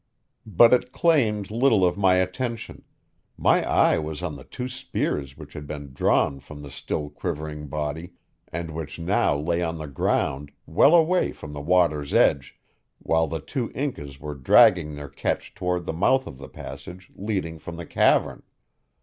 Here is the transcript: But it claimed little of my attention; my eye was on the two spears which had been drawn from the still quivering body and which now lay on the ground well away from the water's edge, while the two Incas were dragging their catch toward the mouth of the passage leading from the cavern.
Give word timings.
But 0.47 0.73
it 0.73 0.91
claimed 0.91 1.51
little 1.51 1.85
of 1.85 1.95
my 1.95 2.15
attention; 2.15 2.83
my 3.37 3.63
eye 3.63 3.99
was 3.99 4.23
on 4.23 4.35
the 4.35 4.43
two 4.43 4.67
spears 4.67 5.37
which 5.37 5.53
had 5.53 5.67
been 5.67 5.93
drawn 5.93 6.39
from 6.39 6.63
the 6.63 6.71
still 6.71 7.07
quivering 7.11 7.67
body 7.67 8.13
and 8.51 8.71
which 8.71 8.97
now 8.97 9.37
lay 9.37 9.61
on 9.61 9.77
the 9.77 9.85
ground 9.85 10.51
well 10.65 10.95
away 10.95 11.31
from 11.33 11.53
the 11.53 11.61
water's 11.61 12.15
edge, 12.15 12.57
while 12.97 13.27
the 13.27 13.41
two 13.41 13.71
Incas 13.75 14.19
were 14.19 14.33
dragging 14.33 14.95
their 14.95 15.07
catch 15.07 15.53
toward 15.53 15.85
the 15.85 15.93
mouth 15.93 16.25
of 16.25 16.39
the 16.39 16.49
passage 16.49 17.11
leading 17.15 17.59
from 17.59 17.75
the 17.75 17.85
cavern. 17.85 18.41